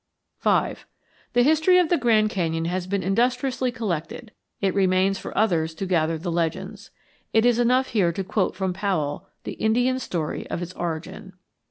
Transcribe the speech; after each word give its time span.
V 0.41 0.73
The 1.33 1.43
history 1.43 1.77
of 1.77 1.89
the 1.89 1.97
Grand 1.99 2.31
Canyon 2.31 2.65
has 2.65 2.87
been 2.87 3.03
industriously 3.03 3.71
collected. 3.71 4.31
It 4.59 4.73
remains 4.73 5.19
for 5.19 5.37
others 5.37 5.75
to 5.75 5.85
gather 5.85 6.17
the 6.17 6.31
legends. 6.31 6.89
It 7.33 7.45
is 7.45 7.59
enough 7.59 7.89
here 7.89 8.11
to 8.13 8.23
quote 8.23 8.55
from 8.55 8.73
Powell 8.73 9.29
the 9.43 9.51
Indian 9.53 9.99
story 9.99 10.49
of 10.49 10.59
its 10.59 10.73
origin. 10.73 11.33